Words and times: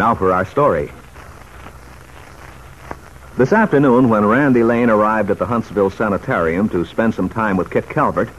Now 0.00 0.14
for 0.14 0.32
our 0.32 0.46
story. 0.46 0.90
This 3.36 3.52
afternoon, 3.52 4.08
when 4.08 4.24
Randy 4.24 4.62
Lane 4.64 4.88
arrived 4.88 5.30
at 5.30 5.38
the 5.38 5.44
Huntsville 5.44 5.90
Sanitarium 5.90 6.70
to 6.70 6.86
spend 6.86 7.12
some 7.12 7.28
time 7.28 7.58
with 7.58 7.68
Kit 7.68 7.86
Calvert, 7.86 8.30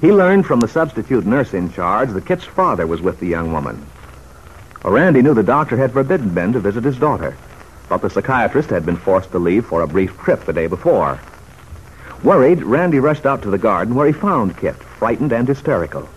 he 0.00 0.12
learned 0.12 0.46
from 0.46 0.60
the 0.60 0.68
substitute 0.68 1.26
nurse 1.26 1.54
in 1.54 1.72
charge 1.72 2.10
that 2.10 2.26
Kit's 2.26 2.44
father 2.44 2.86
was 2.86 3.00
with 3.00 3.18
the 3.18 3.26
young 3.26 3.52
woman. 3.52 3.84
Randy 4.84 5.22
knew 5.22 5.34
the 5.34 5.42
doctor 5.42 5.76
had 5.76 5.90
forbidden 5.90 6.34
Ben 6.34 6.52
to 6.52 6.60
visit 6.60 6.84
his 6.84 6.98
daughter, 6.98 7.36
but 7.88 8.00
the 8.00 8.08
psychiatrist 8.08 8.70
had 8.70 8.86
been 8.86 8.94
forced 8.94 9.32
to 9.32 9.40
leave 9.40 9.66
for 9.66 9.82
a 9.82 9.88
brief 9.88 10.16
trip 10.18 10.44
the 10.44 10.52
day 10.52 10.68
before. 10.68 11.18
Worried, 12.22 12.62
Randy 12.62 13.00
rushed 13.00 13.26
out 13.26 13.42
to 13.42 13.50
the 13.50 13.58
garden 13.58 13.96
where 13.96 14.06
he 14.06 14.12
found 14.12 14.56
Kit, 14.56 14.76
frightened 14.76 15.32
and 15.32 15.48
hysterical. 15.48 16.08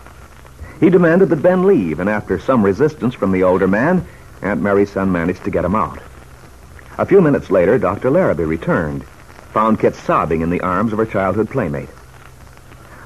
He 0.80 0.92
demanded 0.92 1.30
that 1.30 1.42
Ben 1.42 1.66
leave, 1.66 2.00
and 2.00 2.08
after 2.08 2.38
some 2.38 2.62
resistance 2.62 3.16
from 3.16 3.32
the 3.32 3.42
older 3.42 3.68
man, 3.68 4.06
Aunt 4.42 4.62
Mary's 4.62 4.92
son 4.92 5.12
managed 5.12 5.44
to 5.44 5.52
get 5.52 5.66
him 5.66 5.76
out. 5.76 6.00
A 6.98 7.06
few 7.06 7.22
minutes 7.22 7.50
later, 7.50 7.78
Dr. 7.78 8.10
Larrabee 8.10 8.44
returned, 8.44 9.04
found 9.54 9.80
Kit 9.80 9.96
sobbing 9.96 10.42
in 10.42 10.50
the 10.50 10.62
arms 10.62 10.94
of 10.94 11.00
her 11.00 11.06
childhood 11.06 11.50
playmate. 11.50 11.90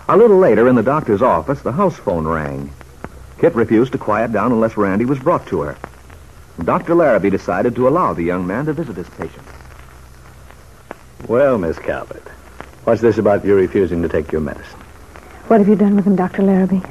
A 0.08 0.18
little 0.18 0.38
later, 0.38 0.68
in 0.68 0.76
the 0.76 0.84
doctor's 0.84 1.22
office, 1.22 1.62
the 1.62 1.72
house 1.72 1.98
phone 1.98 2.28
rang. 2.28 2.72
Kit 3.40 3.56
refused 3.56 3.92
to 3.92 3.98
quiet 3.98 4.32
down 4.32 4.52
unless 4.52 4.78
Randy 4.78 5.06
was 5.06 5.20
brought 5.20 5.48
to 5.48 5.62
her. 5.62 5.78
Dr. 6.64 6.96
Larrabee 6.96 7.30
decided 7.30 7.76
to 7.76 7.88
allow 7.88 8.14
the 8.14 8.24
young 8.24 8.46
man 8.46 8.66
to 8.66 8.74
visit 8.74 8.98
his 8.98 9.10
patient. 9.10 9.46
Well, 11.28 11.58
Miss 11.58 11.78
Calvert, 11.78 12.28
what's 12.84 13.02
this 13.02 13.18
about 13.18 13.46
you 13.46 13.56
refusing 13.56 14.02
to 14.02 14.10
take 14.10 14.32
your 14.32 14.42
medicine? 14.42 14.80
What 15.48 15.60
have 15.60 15.70
you 15.70 15.76
done 15.76 15.96
with 15.96 16.06
him, 16.06 16.16
Dr. 16.16 16.44
Larrabee? 16.44 16.82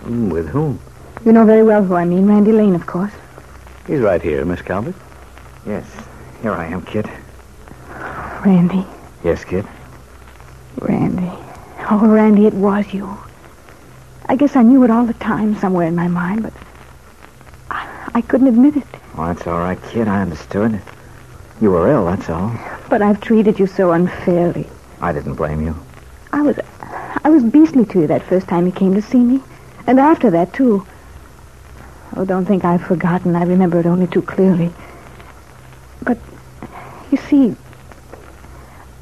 Mm, 0.00 0.30
with 0.32 0.48
whom? 0.48 0.80
You 1.24 1.32
know 1.32 1.44
very 1.44 1.62
well 1.62 1.84
who 1.84 1.94
I 1.94 2.04
mean, 2.04 2.26
Randy 2.26 2.52
Lane, 2.52 2.74
of 2.74 2.86
course. 2.86 3.12
He's 3.86 4.00
right 4.00 4.22
here, 4.22 4.44
Miss 4.44 4.62
Calvert. 4.62 4.94
Yes, 5.66 5.84
here 6.40 6.52
I 6.52 6.66
am, 6.66 6.82
Kit. 6.82 7.06
Randy. 8.44 8.86
Yes, 9.24 9.44
Kit. 9.44 9.66
Randy. 10.80 11.30
Oh, 11.90 12.06
Randy, 12.06 12.46
it 12.46 12.54
was 12.54 12.92
you. 12.92 13.16
I 14.26 14.36
guess 14.36 14.56
I 14.56 14.62
knew 14.62 14.84
it 14.84 14.90
all 14.90 15.04
the 15.04 15.14
time 15.14 15.56
somewhere 15.56 15.86
in 15.86 15.96
my 15.96 16.08
mind, 16.08 16.42
but 16.44 16.52
I, 17.70 18.10
I 18.14 18.20
couldn't 18.22 18.46
admit 18.46 18.76
it. 18.76 18.86
Oh, 19.16 19.26
that's 19.26 19.46
all 19.46 19.58
right, 19.58 19.78
Kit. 19.90 20.08
I 20.08 20.22
understood. 20.22 20.80
You 21.60 21.72
were 21.72 21.90
ill, 21.90 22.06
that's 22.06 22.30
all. 22.30 22.52
But 22.88 23.02
I've 23.02 23.20
treated 23.20 23.58
you 23.58 23.66
so 23.66 23.92
unfairly. 23.92 24.68
I 25.00 25.12
didn't 25.12 25.34
blame 25.34 25.60
you. 25.64 25.76
I 26.32 26.40
was 26.42 26.58
I 27.24 27.28
was 27.28 27.44
beastly 27.44 27.84
to 27.86 28.00
you 28.00 28.06
that 28.06 28.22
first 28.22 28.48
time 28.48 28.66
you 28.66 28.72
came 28.72 28.94
to 28.94 29.02
see 29.02 29.18
me. 29.18 29.40
And 29.86 30.00
after 30.00 30.30
that, 30.30 30.52
too. 30.52 30.86
Oh, 32.16 32.24
don't 32.24 32.44
think 32.44 32.64
I've 32.64 32.82
forgotten. 32.82 33.34
I 33.34 33.44
remember 33.44 33.80
it 33.80 33.86
only 33.86 34.06
too 34.06 34.22
clearly. 34.22 34.70
But, 36.02 36.18
you 37.10 37.16
see, 37.16 37.56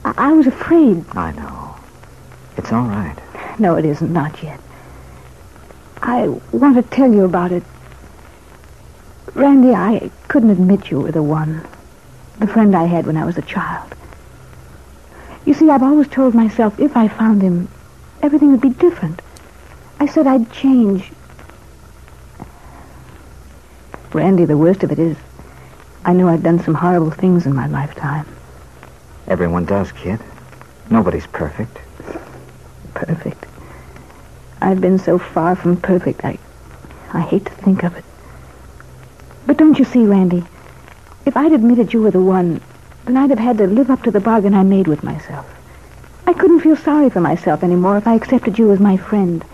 I, 0.04 0.14
I 0.16 0.32
was 0.32 0.46
afraid. 0.46 1.04
I 1.12 1.32
know. 1.32 1.74
It's 2.56 2.72
all 2.72 2.86
right. 2.86 3.16
No, 3.58 3.76
it 3.76 3.84
isn't. 3.84 4.12
Not 4.12 4.42
yet. 4.42 4.60
I 6.02 6.28
want 6.52 6.76
to 6.76 6.82
tell 6.82 7.12
you 7.12 7.24
about 7.24 7.52
it. 7.52 7.62
Randy, 9.34 9.74
I 9.74 10.10
couldn't 10.28 10.50
admit 10.50 10.90
you 10.90 11.00
were 11.00 11.12
the 11.12 11.22
one. 11.22 11.66
The 12.38 12.46
friend 12.46 12.74
I 12.74 12.84
had 12.84 13.06
when 13.06 13.16
I 13.16 13.24
was 13.24 13.36
a 13.36 13.42
child. 13.42 13.94
You 15.44 15.54
see, 15.54 15.68
I've 15.68 15.82
always 15.82 16.08
told 16.08 16.34
myself 16.34 16.78
if 16.78 16.96
I 16.96 17.08
found 17.08 17.42
him, 17.42 17.68
everything 18.22 18.50
would 18.50 18.60
be 18.60 18.70
different. 18.70 19.20
I 19.98 20.06
said 20.06 20.26
I'd 20.26 20.50
change. 20.52 21.10
Randy, 24.12 24.44
the 24.44 24.56
worst 24.56 24.82
of 24.82 24.90
it 24.90 24.98
is, 24.98 25.16
I 26.04 26.12
knew 26.12 26.28
I'd 26.28 26.42
done 26.42 26.58
some 26.58 26.74
horrible 26.74 27.10
things 27.12 27.46
in 27.46 27.54
my 27.54 27.66
lifetime. 27.68 28.26
Everyone 29.28 29.64
does, 29.64 29.92
kid. 29.92 30.18
Nobody's 30.90 31.26
perfect. 31.28 31.78
Perfect. 32.94 33.46
I've 34.60 34.80
been 34.80 34.98
so 34.98 35.18
far 35.18 35.54
from 35.54 35.76
perfect, 35.76 36.24
I, 36.24 36.38
I 37.12 37.20
hate 37.20 37.46
to 37.46 37.52
think 37.52 37.84
of 37.84 37.96
it. 37.96 38.04
But 39.46 39.56
don't 39.56 39.78
you 39.78 39.84
see, 39.84 40.04
Randy, 40.04 40.44
if 41.24 41.36
I'd 41.36 41.52
admitted 41.52 41.92
you 41.92 42.02
were 42.02 42.10
the 42.10 42.20
one, 42.20 42.60
then 43.04 43.16
I'd 43.16 43.30
have 43.30 43.38
had 43.38 43.58
to 43.58 43.66
live 43.66 43.90
up 43.90 44.02
to 44.02 44.10
the 44.10 44.20
bargain 44.20 44.54
I 44.54 44.64
made 44.64 44.88
with 44.88 45.04
myself. 45.04 45.46
I 46.26 46.32
couldn't 46.32 46.60
feel 46.60 46.76
sorry 46.76 47.10
for 47.10 47.20
myself 47.20 47.62
anymore 47.62 47.96
if 47.96 48.06
I 48.06 48.14
accepted 48.14 48.58
you 48.58 48.72
as 48.72 48.80
my 48.80 48.96
friend. 48.96 49.44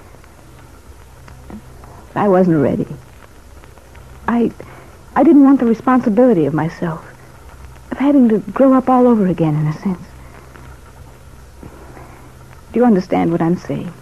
I 2.15 2.29
wasn't 2.29 2.63
ready. 2.63 2.87
I, 4.29 4.51
I 5.15 5.23
didn't 5.23 5.45
want 5.45 5.61
the 5.61 5.67
responsibility 5.67 6.47
of 6.47 6.55
myself, 6.55 7.05
of 7.91 7.99
having 7.99 8.29
to 8.29 8.39
grow 8.39 8.73
up 8.75 8.89
all 8.89 9.07
over 9.07 9.27
again, 9.27 9.55
in 9.55 9.67
a 9.67 9.73
sense. 9.73 10.03
Do 12.73 12.81
you 12.81 12.85
understand 12.85 13.33
what 13.33 13.41
I'm 13.41 13.57
saying? 13.57 13.93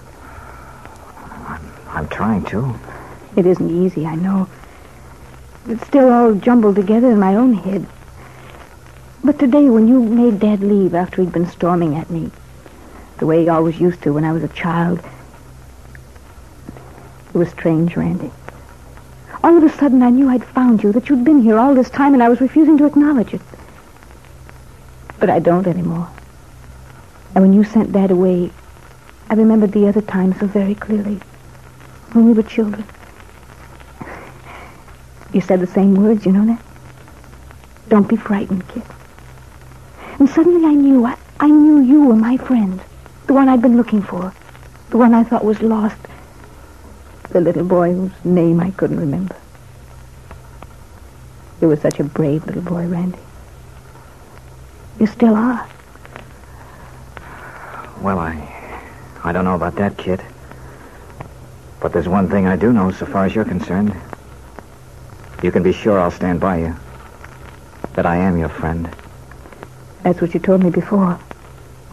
I'm, 1.47 1.73
I'm 1.89 2.09
trying 2.09 2.45
to. 2.47 2.75
It 3.37 3.47
isn't 3.47 3.71
easy, 3.71 4.07
I 4.07 4.15
know. 4.15 4.49
It's 5.67 5.87
still 5.87 6.11
all 6.11 6.35
jumbled 6.35 6.77
together 6.77 7.11
in 7.11 7.19
my 7.19 7.35
own 7.37 7.55
head. 7.55 7.87
But 9.23 9.39
today, 9.39 9.71
when 9.71 9.89
you 9.89 10.03
made 10.03 10.41
Dad 10.41 10.61
leave 10.61 10.95
after 10.95 11.23
he'd 11.23 11.33
been 11.33 11.49
storming 11.49 11.95
at 11.97 12.11
me, 12.11 12.31
the 13.19 13.27
way 13.27 13.43
he 13.43 13.49
always 13.49 13.81
used 13.81 14.03
to 14.03 14.13
when 14.13 14.25
I 14.25 14.33
was 14.33 14.43
a 14.43 14.49
child, 14.49 15.01
it 17.33 17.39
was 17.39 17.49
strange, 17.51 17.97
Randy. 17.97 18.31
All 19.45 19.59
of 19.59 19.63
a 19.63 19.69
sudden, 19.69 20.03
I 20.03 20.09
knew 20.09 20.31
I'd 20.31 20.43
found 20.43 20.83
you, 20.83 20.91
that 20.93 21.11
you'd 21.11 21.23
been 21.23 21.43
here 21.43 21.59
all 21.59 21.75
this 21.75 21.91
time, 21.91 22.15
and 22.15 22.23
I 22.23 22.31
was 22.31 22.41
refusing 22.41 22.79
to 22.79 22.87
acknowledge 22.87 23.35
it. 23.35 23.43
But 25.21 25.29
I 25.29 25.39
don't 25.39 25.67
anymore. 25.67 26.09
And 27.35 27.45
when 27.45 27.53
you 27.53 27.63
sent 27.63 27.93
Dad 27.93 28.11
away, 28.11 28.51
I 29.29 29.35
remembered 29.35 29.73
the 29.73 29.87
other 29.87 30.01
time 30.01 30.33
so 30.41 30.47
very 30.47 30.75
clearly, 30.75 31.21
when 32.13 32.25
we 32.25 32.33
were 32.33 32.43
children. 32.43 32.87
You 35.35 35.43
said 35.43 35.61
the 35.61 35.67
same 35.67 35.95
words, 35.95 36.25
you 36.25 36.33
know 36.33 36.47
that? 36.47 36.63
Don't 37.91 38.09
be 38.09 38.17
frightened, 38.17 38.67
kid. 38.69 38.83
And 40.19 40.31
suddenly 40.31 40.65
I 40.67 40.73
knew, 40.73 41.05
I, 41.05 41.19
I 41.39 41.49
knew 41.49 41.83
you 41.83 42.07
were 42.07 42.17
my 42.17 42.39
friend. 42.39 42.81
The 43.27 43.35
one 43.35 43.51
I'd 43.51 43.61
been 43.61 43.77
looking 43.77 44.01
for. 44.01 44.33
The 44.89 44.97
one 44.97 45.13
I 45.13 45.23
thought 45.23 45.45
was 45.45 45.61
lost. 45.61 45.99
The 47.35 47.41
little 47.41 47.65
boy 47.65 47.93
whose 47.93 48.13
name 48.25 48.61
I 48.61 48.71
couldn't 48.71 49.01
remember. 49.01 49.35
You 51.61 51.67
were 51.67 51.75
such 51.75 51.99
a 51.99 52.05
brave 52.05 52.47
little 52.47 52.63
boy, 52.63 52.87
Randy. 52.87 53.19
You 55.01 55.09
still 55.09 55.35
are. 55.35 55.69
Well, 58.01 58.21
I... 58.21 58.39
I 59.25 59.33
don't 59.33 59.45
know 59.45 59.57
about 59.57 59.75
that, 59.75 59.99
Kit. 59.99 60.21
But 61.81 61.93
there's 61.93 62.09
one 62.09 62.29
thing 62.29 62.47
I 62.47 62.55
do 62.55 62.73
know 62.73 62.93
so 62.93 63.05
far 63.05 63.25
as 63.25 63.35
you're 63.35 63.45
concerned. 63.45 63.93
You 65.43 65.51
can 65.51 65.65
be 65.65 65.73
sure 65.73 65.99
I'll 65.99 66.13
stand 66.13 66.39
by 66.39 66.59
you. 66.59 66.77
That 67.95 68.07
I 68.07 68.15
am 68.15 68.39
your 68.39 68.49
friend. 68.49 68.89
That's 70.05 70.21
what 70.21 70.35
you 70.35 70.39
told 70.39 70.63
me 70.63 70.71
before, 70.71 71.15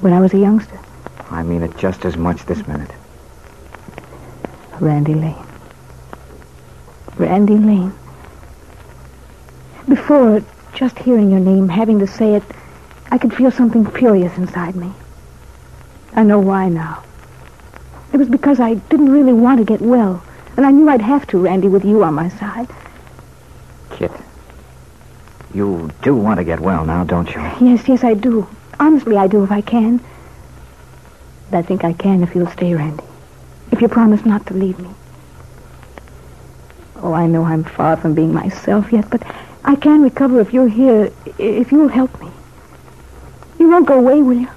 when 0.02 0.14
I 0.14 0.20
was 0.20 0.36
a 0.36 0.38
youngster. 0.38 0.78
I 1.32 1.42
mean 1.42 1.64
it 1.64 1.76
just 1.78 2.06
as 2.06 2.16
much 2.16 2.46
this 2.46 2.68
minute. 2.68 2.92
Randy 4.82 5.14
Lane. 5.14 5.36
Randy 7.16 7.56
Lane. 7.56 7.94
Before, 9.88 10.44
just 10.74 10.98
hearing 10.98 11.30
your 11.30 11.40
name, 11.40 11.70
having 11.70 12.00
to 12.00 12.08
say 12.08 12.34
it, 12.34 12.44
I 13.12 13.20
could 13.20 13.32
feel 13.32 13.52
something 13.52 13.86
furious 13.86 14.36
inside 14.38 14.76
me. 14.76 14.92
I 16.16 16.24
know 16.24 16.40
why 16.40 16.68
now. 16.70 17.04
It 18.12 18.18
was 18.18 18.28
because 18.28 18.60
I 18.60 18.74
didn't 18.74 19.12
really 19.12 19.34
want 19.34 19.60
to 19.60 19.66
get 19.66 19.82
well, 19.82 20.24
and 20.58 20.66
I 20.66 20.72
knew 20.72 20.90
I'd 20.90 21.02
have 21.02 21.28
to, 21.28 21.38
Randy, 21.38 21.68
with 21.68 21.86
you 21.86 22.04
on 22.04 22.16
my 22.16 22.30
side. 22.30 22.68
Kit, 23.92 24.12
you 25.54 25.92
do 26.02 26.16
want 26.16 26.40
to 26.40 26.44
get 26.44 26.60
well 26.60 26.86
now, 26.86 27.04
don't 27.04 27.30
you? 27.30 27.42
Yes, 27.62 27.88
yes, 27.88 28.04
I 28.04 28.16
do. 28.16 28.48
Honestly, 28.80 29.16
I 29.16 29.28
do 29.28 29.44
if 29.44 29.52
I 29.52 29.62
can. 29.62 30.04
But 31.52 31.60
I 31.60 31.62
think 31.62 31.84
I 31.84 31.94
can 31.94 32.24
if 32.24 32.34
you'll 32.34 32.48
stay, 32.48 32.74
Randy. 32.74 33.04
If 33.72 33.82
you 33.82 33.88
promise 33.88 34.26
not 34.26 34.46
to 34.48 34.54
leave 34.54 34.80
me. 34.80 34.90
Oh, 36.98 37.14
I 37.14 37.26
know 37.26 37.44
I'm 37.46 37.64
far 37.64 37.98
from 37.98 38.14
being 38.14 38.34
myself 38.34 38.92
yet, 38.92 39.10
but 39.10 39.24
I 39.64 39.76
can 39.76 40.04
recover 40.04 40.40
if 40.40 40.54
you're 40.54 40.68
here, 40.68 41.12
if 41.38 41.72
you'll 41.72 41.88
help 41.88 42.20
me. 42.22 42.30
You 43.60 43.70
won't 43.70 43.88
go 43.88 43.98
away, 43.98 44.22
will 44.22 44.38
you? 44.38 44.50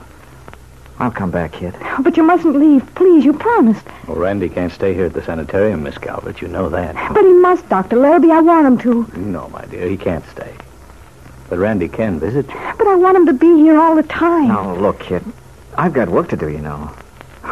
I'll 0.98 1.10
come 1.10 1.30
back, 1.30 1.52
Kit. 1.52 1.74
But 2.00 2.16
you 2.16 2.22
mustn't 2.22 2.56
leave. 2.56 2.94
Please, 2.94 3.24
you 3.24 3.32
promised. 3.32 3.86
Well, 4.06 4.18
Randy 4.18 4.48
can't 4.48 4.72
stay 4.72 4.94
here 4.94 5.06
at 5.06 5.12
the 5.12 5.22
sanitarium, 5.22 5.82
Miss 5.82 5.98
Calvert. 5.98 6.40
You 6.40 6.48
know 6.48 6.68
that. 6.68 6.94
But 7.12 7.24
he 7.24 7.32
must, 7.32 7.68
Dr. 7.68 7.96
Larrabee. 7.96 8.30
I 8.30 8.40
want 8.40 8.66
him 8.66 8.78
to. 8.78 9.18
No, 9.18 9.48
my 9.48 9.64
dear, 9.66 9.88
he 9.88 9.96
can't 9.96 10.24
stay. 10.28 10.54
But 11.48 11.58
Randy 11.58 11.88
can 11.88 12.20
visit 12.20 12.48
you. 12.48 12.54
But 12.78 12.86
I 12.86 12.94
want 12.94 13.16
him 13.16 13.26
to 13.26 13.32
be 13.32 13.56
here 13.56 13.78
all 13.78 13.96
the 13.96 14.04
time. 14.04 14.48
Now, 14.48 14.74
look, 14.74 15.00
kid. 15.00 15.24
I've 15.76 15.92
got 15.92 16.08
work 16.08 16.28
to 16.28 16.36
do, 16.36 16.48
you 16.48 16.58
know. 16.58 16.90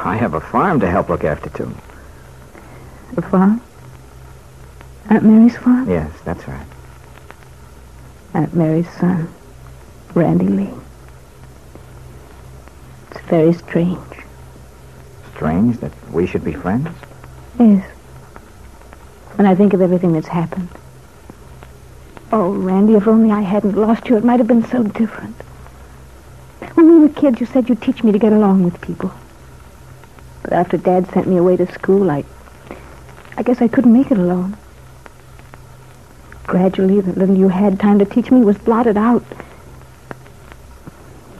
I 0.04 0.16
have 0.16 0.34
a 0.34 0.40
farm 0.40 0.80
to 0.80 0.90
help 0.90 1.08
look 1.08 1.22
after, 1.22 1.48
too. 1.50 1.72
The 3.14 3.22
farm? 3.22 3.60
Aunt 5.08 5.24
Mary's 5.24 5.56
farm? 5.56 5.88
Yes, 5.88 6.10
that's 6.24 6.46
right. 6.48 6.66
Aunt 8.34 8.52
Mary's 8.54 8.90
son, 8.98 9.32
Randy 10.14 10.48
Lee. 10.48 10.70
It's 13.10 13.20
very 13.26 13.52
strange. 13.52 13.98
Strange 15.34 15.78
that 15.78 15.92
we 16.10 16.26
should 16.26 16.44
be 16.44 16.52
friends. 16.52 16.88
Yes. 17.60 17.88
When 19.36 19.46
I 19.46 19.54
think 19.54 19.72
of 19.72 19.80
everything 19.80 20.12
that's 20.12 20.28
happened. 20.28 20.68
Oh, 22.32 22.50
Randy, 22.52 22.94
if 22.94 23.06
only 23.06 23.30
I 23.30 23.42
hadn't 23.42 23.76
lost 23.76 24.08
you, 24.08 24.16
it 24.16 24.24
might 24.24 24.40
have 24.40 24.48
been 24.48 24.64
so 24.66 24.82
different. 24.82 25.36
When 26.74 26.88
we 26.88 26.98
were 27.00 27.08
kids, 27.08 27.38
you 27.38 27.46
said 27.46 27.68
you'd 27.68 27.82
teach 27.82 28.02
me 28.02 28.10
to 28.10 28.18
get 28.18 28.32
along 28.32 28.64
with 28.64 28.80
people. 28.80 29.12
After 30.52 30.76
Dad 30.76 31.10
sent 31.12 31.26
me 31.26 31.38
away 31.38 31.56
to 31.56 31.72
school, 31.72 32.10
I... 32.10 32.24
I 33.36 33.42
guess 33.42 33.62
I 33.62 33.68
couldn't 33.68 33.92
make 33.92 34.10
it 34.10 34.18
alone. 34.18 34.56
Gradually, 36.44 37.00
the 37.00 37.12
little 37.12 37.36
you 37.36 37.48
had 37.48 37.80
time 37.80 37.98
to 37.98 38.04
teach 38.04 38.30
me 38.30 38.42
was 38.42 38.58
blotted 38.58 38.98
out. 38.98 39.24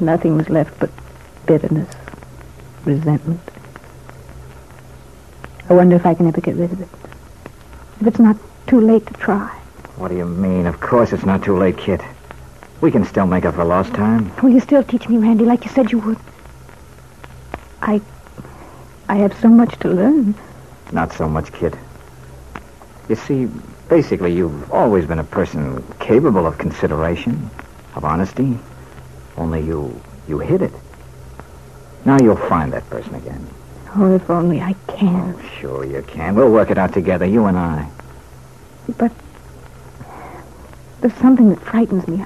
Nothing 0.00 0.36
was 0.36 0.48
left 0.48 0.78
but 0.80 0.90
bitterness, 1.44 1.94
resentment. 2.84 3.40
I 5.68 5.74
wonder 5.74 5.96
if 5.96 6.06
I 6.06 6.14
can 6.14 6.26
ever 6.26 6.40
get 6.40 6.56
rid 6.56 6.72
of 6.72 6.80
it. 6.80 6.88
If 8.00 8.06
it's 8.06 8.18
not 8.18 8.36
too 8.66 8.80
late 8.80 9.06
to 9.06 9.14
try. 9.14 9.48
What 9.96 10.08
do 10.08 10.16
you 10.16 10.24
mean? 10.24 10.66
Of 10.66 10.80
course 10.80 11.12
it's 11.12 11.26
not 11.26 11.44
too 11.44 11.56
late, 11.56 11.76
Kit. 11.76 12.00
We 12.80 12.90
can 12.90 13.04
still 13.04 13.26
make 13.26 13.44
up 13.44 13.56
for 13.56 13.64
lost 13.64 13.92
time. 13.92 14.32
Will 14.42 14.50
you 14.50 14.60
still 14.60 14.82
teach 14.82 15.08
me, 15.08 15.18
Randy, 15.18 15.44
like 15.44 15.64
you 15.64 15.70
said 15.70 15.92
you 15.92 15.98
would? 15.98 16.18
I... 19.12 19.16
Have 19.16 19.38
so 19.40 19.48
much 19.48 19.78
to 19.80 19.88
learn. 19.88 20.34
Not 20.90 21.12
so 21.12 21.28
much, 21.28 21.52
Kit. 21.52 21.74
You 23.10 23.16
see, 23.16 23.46
basically, 23.88 24.34
you've 24.34 24.72
always 24.72 25.04
been 25.04 25.18
a 25.18 25.24
person 25.24 25.84
capable 26.00 26.46
of 26.46 26.56
consideration, 26.56 27.50
of 27.94 28.06
honesty. 28.06 28.58
Only 29.36 29.60
you, 29.60 30.00
you 30.26 30.38
hid 30.38 30.62
it. 30.62 30.72
Now 32.06 32.18
you'll 32.20 32.36
find 32.36 32.72
that 32.72 32.88
person 32.88 33.14
again. 33.14 33.46
Oh, 33.94 34.14
if 34.14 34.30
only 34.30 34.62
I 34.62 34.74
can. 34.88 35.38
Sure 35.60 35.84
you 35.84 36.02
can. 36.02 36.34
We'll 36.34 36.50
work 36.50 36.70
it 36.70 36.78
out 36.78 36.94
together, 36.94 37.26
you 37.26 37.44
and 37.44 37.58
I. 37.58 37.90
But 38.96 39.12
there's 41.02 41.14
something 41.14 41.50
that 41.50 41.60
frightens 41.60 42.08
me. 42.08 42.24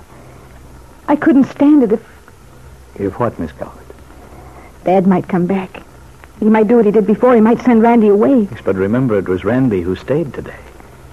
I 1.09 1.17
couldn't 1.17 1.45
stand 1.45 1.83
it 1.83 1.93
if 1.93 2.09
If 2.95 3.19
what, 3.19 3.39
Miss 3.41 3.51
Calvert? 3.53 3.85
Dad 4.85 5.07
might 5.07 5.29
come 5.29 5.47
back. 5.47 5.83
He 6.39 6.47
might 6.47 6.69
do 6.69 6.77
what 6.77 6.85
he 6.85 6.91
did 6.91 7.07
before. 7.07 7.35
He 7.35 7.41
might 7.41 7.61
send 7.63 7.83
Randy 7.83 8.09
away. 8.09 8.49
Yes, 8.51 8.61
but 8.65 8.77
remember, 8.77 9.19
it 9.19 9.29
was 9.29 9.45
Randy 9.45 9.81
who 9.81 9.97
stayed 9.97 10.35
today. 10.35 10.59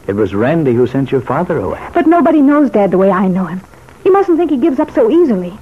It 0.06 0.14
was 0.14 0.34
Randy 0.36 0.74
who 0.74 0.86
sent 0.86 1.12
your 1.12 1.22
father 1.22 1.58
away. 1.58 1.86
But 1.94 2.08
nobody 2.08 2.42
knows 2.42 2.70
Dad 2.70 2.92
the 2.92 2.98
way 2.98 3.10
I 3.10 3.28
know 3.28 3.46
him. 3.46 3.62
You 4.04 4.12
mustn't 4.12 4.38
think 4.38 4.52
he 4.52 4.58
gives 4.58 4.80
up 4.80 4.92
so 4.92 5.10
easily. 5.10 5.58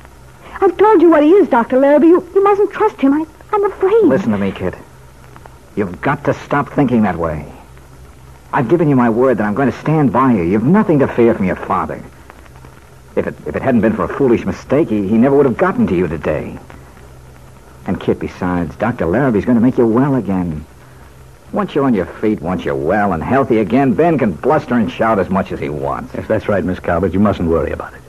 I've 0.60 0.78
told 0.78 1.02
you 1.02 1.10
what 1.10 1.24
he 1.24 1.32
is, 1.32 1.48
Dr. 1.48 1.78
Larrabee. 1.78 2.08
You, 2.08 2.28
you 2.34 2.44
mustn't 2.44 2.72
trust 2.72 3.00
him. 3.00 3.14
I, 3.14 3.26
I'm 3.54 3.64
afraid. 3.66 4.06
Listen 4.06 4.32
to 4.32 4.38
me, 4.38 4.52
kid. 4.52 4.76
You've 5.76 6.02
got 6.02 6.26
to 6.26 6.34
stop 6.34 6.70
thinking 6.74 7.04
that 7.04 7.18
way. 7.18 7.52
I've 8.52 8.68
given 8.68 8.90
you 8.90 8.96
my 8.96 9.10
word 9.10 9.38
that 9.38 9.46
I'm 9.46 9.54
going 9.54 9.72
to 9.72 9.80
stand 9.80 10.12
by 10.12 10.34
you. 10.34 10.44
You've 10.44 10.64
nothing 10.64 11.00
to 11.00 11.08
fear 11.08 11.34
from 11.34 11.46
your 11.46 11.56
father. 11.56 12.04
If 13.16 13.28
it, 13.28 13.36
if 13.46 13.56
it 13.56 13.62
hadn't 13.62 13.82
been 13.82 13.94
for 13.94 14.04
a 14.04 14.18
foolish 14.18 14.46
mistake, 14.46 14.90
he, 14.90 15.08
he 15.08 15.18
never 15.18 15.36
would 15.36 15.46
have 15.46 15.58
gotten 15.58 15.88
to 15.88 15.96
you 15.96 16.08
today. 16.08 16.58
And, 17.88 18.00
Kit, 18.00 18.20
besides, 18.20 18.76
Dr. 18.76 19.06
Larrabee's 19.06 19.46
going 19.46 19.58
to 19.58 19.64
make 19.64 19.78
you 19.78 19.88
well 19.88 20.16
again. 20.16 20.66
Once 21.52 21.76
you're 21.76 21.84
on 21.84 21.94
your 21.94 22.06
feet, 22.06 22.40
once 22.40 22.64
you're 22.64 22.76
well 22.76 23.12
and 23.12 23.22
healthy 23.22 23.58
again, 23.58 23.94
Ben 23.94 24.18
can 24.18 24.32
bluster 24.32 24.76
and 24.76 24.90
shout 24.90 25.20
as 25.20 25.30
much 25.30 25.52
as 25.52 25.60
he 25.60 25.68
wants. 25.68 26.14
Yes, 26.14 26.28
that's 26.28 26.48
right, 26.48 26.64
Miss 26.64 26.80
Calvert. 26.80 27.14
You 27.14 27.20
mustn't 27.20 27.50
worry 27.50 27.72
about 27.72 27.94
it. 27.94 28.02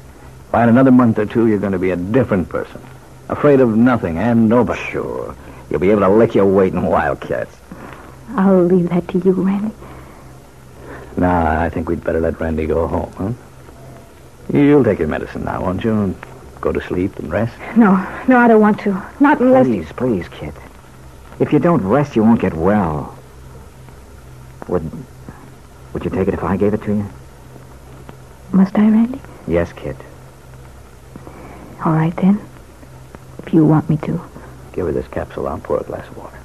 By 0.53 0.63
in 0.63 0.69
another 0.69 0.93
month 0.93 1.19
or 1.19 1.27
two, 1.27 1.49
you're 1.49 1.59
going 1.59 1.73
to 1.73 1.79
be 1.79 1.91
a 1.91 1.97
different 1.97 2.49
person. 2.49 2.81
Afraid 3.29 3.61
of 3.61 3.77
nothing 3.77 4.19
and 4.19 4.49
nobody. 4.49 4.81
Sure. 4.81 5.35
You'll 5.71 5.81
be 5.81 5.91
able 5.91 6.03
to 6.03 6.09
lick 6.11 6.35
your 6.35 6.47
weight 6.47 6.75
in 6.75 6.83
wildcats. 6.83 7.57
I'll 8.37 8.63
leave 8.65 8.91
that 8.91 9.09
to 9.09 9.19
you, 9.19 9.33
Randy. 9.33 9.75
Now, 11.17 11.61
I 11.61 11.69
think 11.69 11.89
we'd 11.89 12.05
better 12.05 12.21
let 12.21 12.39
Randy 12.41 12.67
go 12.67 12.87
home, 12.87 13.13
huh? 13.17 14.57
You'll 14.57 14.85
take 14.85 14.99
your 14.99 15.09
medicine 15.09 15.45
now, 15.45 15.63
won't 15.63 15.83
you? 15.83 16.15
Go 16.63 16.71
to 16.71 16.81
sleep 16.81 17.19
and 17.19 17.31
rest. 17.31 17.59
No, 17.77 17.97
no, 18.29 18.39
I 18.39 18.47
don't 18.47 18.61
want 18.61 18.79
to. 18.81 19.03
Not 19.19 19.41
unless... 19.41 19.67
Please, 19.67 19.91
please, 19.93 20.29
Kit. 20.29 20.55
If 21.41 21.53
you 21.53 21.59
don't 21.59 21.83
rest, 21.83 22.15
you 22.15 22.23
won't 22.23 22.41
get 22.41 22.55
well. 22.55 23.19
Would 24.69 24.89
would 25.93 26.05
you 26.05 26.11
take 26.11 26.29
it 26.29 26.35
if 26.35 26.45
I 26.45 26.57
gave 26.57 26.73
it 26.73 26.83
to 26.85 26.95
you? 26.95 27.11
Must 28.53 28.79
I, 28.79 28.89
Randy? 28.89 29.21
Yes, 29.49 29.73
Kit. 29.73 29.97
All 31.85 31.95
right, 31.95 32.15
then. 32.17 32.41
If 33.45 33.53
you 33.53 33.67
want 33.67 33.91
me 33.91 33.97
to. 33.97 34.21
Give 34.73 34.87
her 34.87 34.93
this 34.93 35.09
capsule. 35.09 35.49
I'll 35.49 35.59
pour 35.59 35.81
a 35.81 35.83
glass 35.83 36.07
of 36.07 36.17
water. 36.17 36.39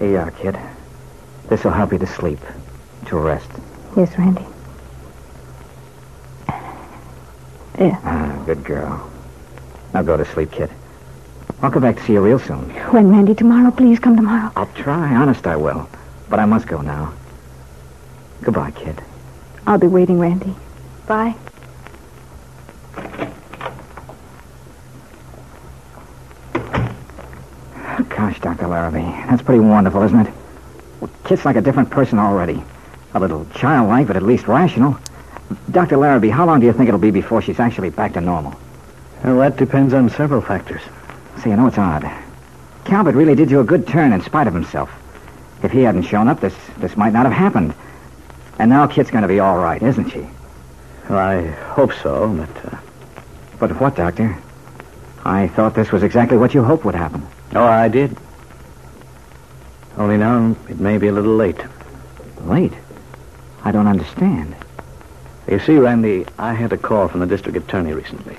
Here 0.00 0.10
you 0.10 0.18
are, 0.18 0.32
Kit. 0.32 0.56
This 1.50 1.64
will 1.64 1.72
help 1.72 1.90
you 1.92 1.98
to 1.98 2.06
sleep, 2.06 2.38
to 3.06 3.16
rest. 3.18 3.50
Yes, 3.96 4.16
Randy. 4.16 4.46
Yeah. 7.76 7.98
Ah, 8.04 8.42
good 8.46 8.62
girl. 8.62 9.10
Now 9.92 10.02
go 10.02 10.16
to 10.16 10.24
sleep, 10.24 10.52
Kit. 10.52 10.70
I'll 11.60 11.72
come 11.72 11.82
back 11.82 11.96
to 11.96 12.02
see 12.04 12.12
you 12.12 12.20
real 12.20 12.38
soon. 12.38 12.70
When, 12.92 13.10
Randy? 13.10 13.34
Tomorrow? 13.34 13.72
Please 13.72 13.98
come 13.98 14.14
tomorrow. 14.14 14.52
I'll 14.54 14.70
try, 14.74 15.12
honest 15.12 15.44
I 15.48 15.56
will. 15.56 15.88
But 16.28 16.38
I 16.38 16.44
must 16.44 16.68
go 16.68 16.82
now. 16.82 17.12
Goodbye, 18.42 18.70
Kid. 18.70 19.02
I'll 19.66 19.78
be 19.78 19.88
waiting, 19.88 20.20
Randy. 20.20 20.54
Bye. 21.08 21.34
Gosh, 28.08 28.40
Dr. 28.40 28.68
Larrabee, 28.68 29.00
that's 29.28 29.42
pretty 29.42 29.60
wonderful, 29.60 30.02
isn't 30.04 30.26
it? 30.26 30.32
Well, 31.00 31.10
Kit's 31.24 31.44
like 31.44 31.56
a 31.56 31.60
different 31.60 31.90
person 31.90 32.18
already. 32.18 32.62
A 33.14 33.20
little 33.20 33.46
childlike, 33.54 34.06
but 34.06 34.16
at 34.16 34.22
least 34.22 34.46
rational. 34.46 34.96
Dr. 35.70 35.96
Larrabee, 35.96 36.28
how 36.28 36.46
long 36.46 36.60
do 36.60 36.66
you 36.66 36.72
think 36.72 36.88
it'll 36.88 37.00
be 37.00 37.10
before 37.10 37.42
she's 37.42 37.58
actually 37.58 37.90
back 37.90 38.12
to 38.12 38.20
normal? 38.20 38.54
Well, 39.24 39.38
that 39.38 39.56
depends 39.56 39.94
on 39.94 40.08
several 40.10 40.40
factors. 40.40 40.82
See, 41.42 41.50
you 41.50 41.56
know, 41.56 41.66
it's 41.66 41.78
odd. 41.78 42.08
Calvert 42.84 43.14
really 43.14 43.34
did 43.34 43.50
you 43.50 43.60
a 43.60 43.64
good 43.64 43.86
turn 43.86 44.12
in 44.12 44.20
spite 44.22 44.46
of 44.46 44.54
himself. 44.54 44.90
If 45.62 45.72
he 45.72 45.82
hadn't 45.82 46.02
shown 46.02 46.28
up, 46.28 46.40
this, 46.40 46.54
this 46.78 46.96
might 46.96 47.12
not 47.12 47.26
have 47.26 47.34
happened. 47.34 47.74
And 48.58 48.70
now 48.70 48.86
Kit's 48.86 49.10
going 49.10 49.22
to 49.22 49.28
be 49.28 49.40
all 49.40 49.58
right, 49.58 49.82
isn't 49.82 50.10
she? 50.10 50.26
Well, 51.08 51.18
I 51.18 51.46
hope 51.46 51.92
so, 51.92 52.28
but... 52.28 52.72
Uh... 52.72 52.78
But 53.58 53.78
what, 53.78 53.94
Doctor? 53.94 54.38
I 55.24 55.48
thought 55.48 55.74
this 55.74 55.92
was 55.92 56.02
exactly 56.02 56.38
what 56.38 56.54
you 56.54 56.62
hoped 56.62 56.84
would 56.86 56.94
happen. 56.94 57.26
Oh, 57.54 57.64
I 57.64 57.88
did. 57.88 58.16
Only 59.96 60.16
now 60.16 60.56
it 60.68 60.80
may 60.80 60.98
be 60.98 61.08
a 61.08 61.12
little 61.12 61.36
late. 61.36 61.60
Late? 62.44 62.72
I 63.64 63.72
don't 63.72 63.86
understand. 63.86 64.56
You 65.48 65.58
see, 65.58 65.76
Randy, 65.76 66.26
I 66.38 66.54
had 66.54 66.72
a 66.72 66.78
call 66.78 67.08
from 67.08 67.20
the 67.20 67.26
district 67.26 67.58
attorney 67.58 67.92
recently. 67.92 68.38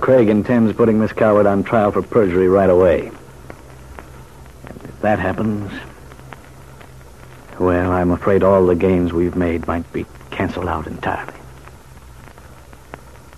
Craig 0.00 0.28
intends 0.28 0.72
putting 0.72 0.98
Miss 1.00 1.12
Calvert 1.12 1.46
on 1.46 1.64
trial 1.64 1.92
for 1.92 2.02
perjury 2.02 2.48
right 2.48 2.70
away. 2.70 3.10
And 4.66 4.80
if 4.84 5.00
that 5.00 5.18
happens, 5.18 5.72
well, 7.58 7.92
I'm 7.92 8.10
afraid 8.10 8.42
all 8.42 8.66
the 8.66 8.74
gains 8.74 9.12
we've 9.12 9.36
made 9.36 9.66
might 9.66 9.90
be 9.92 10.06
canceled 10.30 10.68
out 10.68 10.86
entirely. 10.86 11.34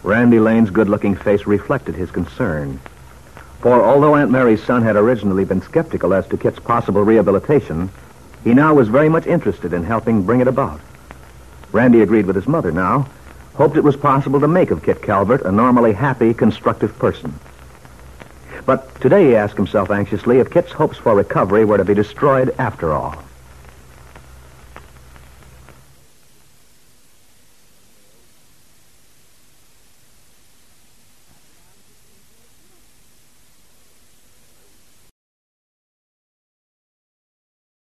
Randy 0.03 0.41
Lane's 0.41 0.71
good-looking 0.71 1.17
face 1.17 1.47
reflected 1.47 1.95
his 1.95 2.11
concern. 2.11 2.81
For 3.63 3.81
although 3.81 4.17
Aunt 4.17 4.33
Mary's 4.33 4.61
son 4.61 4.83
had 4.83 4.97
originally 4.97 5.45
been 5.45 5.63
skeptical 5.63 6.13
as 6.13 6.27
to 6.27 6.37
Kit's 6.37 6.59
possible 6.59 7.05
rehabilitation, 7.05 7.91
he 8.43 8.55
now 8.55 8.75
was 8.75 8.89
very 8.89 9.09
much 9.09 9.25
interested 9.25 9.73
in 9.73 9.85
helping 9.85 10.23
bring 10.23 10.41
it 10.41 10.49
about. 10.49 10.81
Randy 11.71 12.03
agreed 12.03 12.27
with 12.27 12.35
his 12.35 12.49
mother 12.49 12.73
now, 12.73 13.07
hoped 13.55 13.77
it 13.77 13.85
was 13.85 13.97
possible 13.97 14.41
to 14.41 14.49
make 14.49 14.73
of 14.73 14.83
Kit 14.83 15.01
Calvert 15.01 15.43
a 15.43 15.53
normally 15.53 15.93
happy, 15.93 16.35
constructive 16.35 16.99
person. 16.99 17.39
But 18.67 19.01
today 19.01 19.29
he 19.29 19.37
asked 19.37 19.57
himself 19.57 19.93
anxiously 19.93 20.41
if 20.41 20.51
Kit's 20.51 20.73
hopes 20.73 20.99
for 20.99 21.15
recovery 21.15 21.65
were 21.65 21.79
to 21.79 21.85
be 21.85 21.95
destroyed 21.95 22.53
after 22.59 22.93
all. 22.93 23.23